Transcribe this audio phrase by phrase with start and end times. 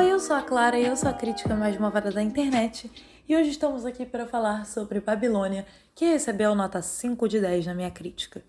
[0.00, 2.90] Oi, eu sou a Clara e eu sou a crítica mais malvada da internet.
[3.28, 7.74] E hoje estamos aqui para falar sobre Babilônia, que recebeu nota 5 de 10 na
[7.74, 8.42] minha crítica.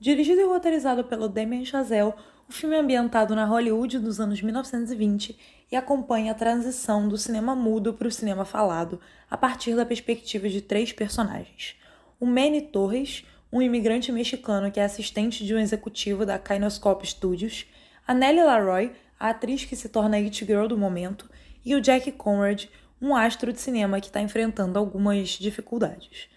[0.00, 2.14] Dirigido e roteirizado pelo Damien Chazelle,
[2.48, 5.38] o filme é ambientado na Hollywood dos anos 1920
[5.70, 8.98] e acompanha a transição do cinema mudo para o cinema falado
[9.30, 11.76] a partir da perspectiva de três personagens.
[12.18, 17.66] O Manny Torres, um imigrante mexicano que é assistente de um executivo da Kinoscope Studios,
[18.06, 18.90] a Nellie Laroy,
[19.24, 21.30] a atriz que se torna a It Girl do momento,
[21.64, 22.66] e o Jack Conrad,
[23.00, 26.28] um astro de cinema que está enfrentando algumas dificuldades.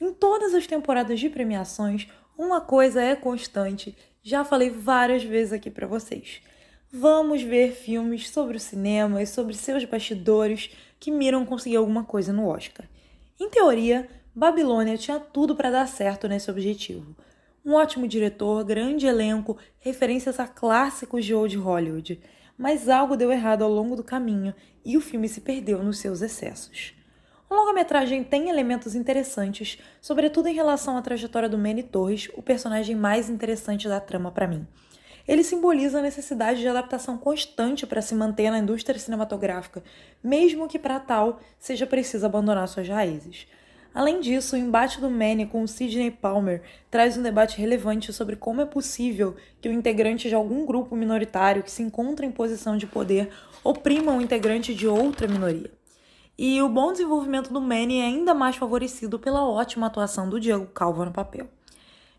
[0.00, 5.70] Em todas as temporadas de premiações, uma coisa é constante, já falei várias vezes aqui
[5.70, 6.42] para vocês.
[6.90, 10.68] Vamos ver filmes sobre o cinema e sobre seus bastidores
[10.98, 12.88] que miram conseguir alguma coisa no Oscar.
[13.38, 17.14] Em teoria, Babilônia tinha tudo para dar certo nesse objetivo.
[17.64, 22.20] Um ótimo diretor, grande elenco, referências a clássicos de old Hollywood.
[22.58, 24.52] Mas algo deu errado ao longo do caminho
[24.84, 26.92] e o filme se perdeu nos seus excessos.
[27.48, 32.96] O longa-metragem tem elementos interessantes, sobretudo em relação à trajetória do Manny Torres, o personagem
[32.96, 34.66] mais interessante da trama para mim.
[35.28, 39.84] Ele simboliza a necessidade de adaptação constante para se manter na indústria cinematográfica,
[40.24, 43.46] mesmo que para tal seja preciso abandonar suas raízes.
[43.94, 48.36] Além disso, o embate do Manny com o Sidney Palmer traz um debate relevante sobre
[48.36, 52.76] como é possível que o integrante de algum grupo minoritário que se encontra em posição
[52.76, 53.30] de poder
[53.62, 55.70] oprima um integrante de outra minoria.
[56.38, 60.66] E o bom desenvolvimento do Manny é ainda mais favorecido pela ótima atuação do Diego
[60.66, 61.46] Calva no papel.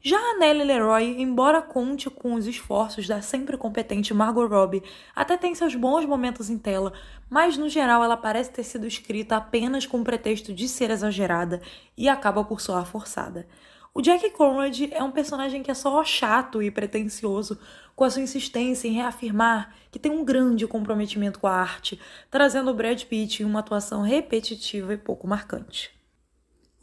[0.06, 4.84] Já a Nellie Leroy, embora conte com os esforços da sempre competente Margot Robbie,
[5.16, 6.92] até tem seus bons momentos em tela,
[7.30, 11.62] mas no geral ela parece ter sido escrita apenas com o pretexto de ser exagerada
[11.96, 13.48] e acaba por soar forçada.
[13.94, 17.58] O Jack Conrad é um personagem que é só chato e pretensioso,
[17.96, 21.97] com a sua insistência em reafirmar que tem um grande comprometimento com a arte,
[22.30, 26.03] trazendo o Brad Pitt em uma atuação repetitiva e pouco marcante.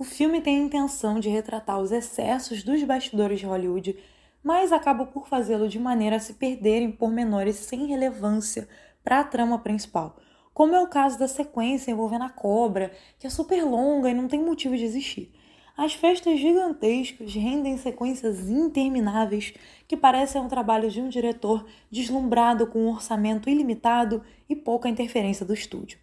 [0.00, 3.98] O filme tem a intenção de retratar os excessos dos bastidores de Hollywood,
[4.42, 8.66] mas acaba por fazê-lo de maneira a se perder em pormenores sem relevância
[9.04, 10.16] para a trama principal,
[10.54, 14.26] como é o caso da sequência envolvendo a cobra, que é super longa e não
[14.26, 15.34] tem motivo de existir.
[15.76, 19.52] As festas gigantescas rendem sequências intermináveis
[19.86, 25.44] que parecem um trabalho de um diretor deslumbrado com um orçamento ilimitado e pouca interferência
[25.44, 25.98] do estúdio.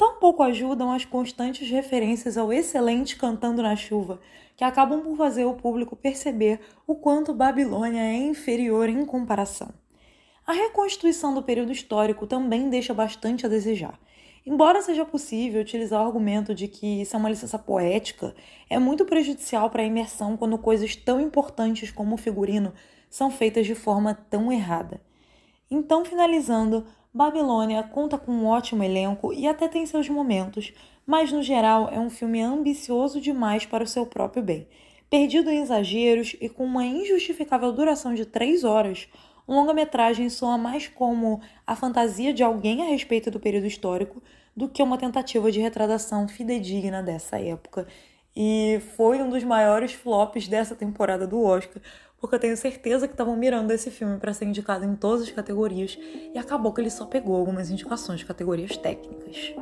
[0.00, 4.18] Tampouco ajudam as constantes referências ao excelente Cantando na Chuva,
[4.56, 9.68] que acabam por fazer o público perceber o quanto Babilônia é inferior em comparação.
[10.46, 14.00] A reconstituição do período histórico também deixa bastante a desejar.
[14.46, 18.34] Embora seja possível utilizar o argumento de que isso é uma licença poética,
[18.70, 22.72] é muito prejudicial para a imersão quando coisas tão importantes como o figurino
[23.10, 24.98] são feitas de forma tão errada.
[25.70, 30.72] Então, finalizando, Babilônia conta com um ótimo elenco e até tem seus momentos,
[31.04, 34.68] mas no geral é um filme ambicioso demais para o seu próprio bem.
[35.10, 39.08] Perdido em exageros e com uma injustificável duração de três horas,
[39.44, 44.22] o longa-metragem soa mais como a fantasia de alguém a respeito do período histórico
[44.56, 47.88] do que uma tentativa de retratação fidedigna dessa época.
[48.34, 51.82] E foi um dos maiores flops dessa temporada do Oscar,
[52.20, 55.30] porque eu tenho certeza que estavam mirando esse filme para ser indicado em todas as
[55.30, 55.98] categorias
[56.34, 59.54] e acabou que ele só pegou algumas indicações de categorias técnicas.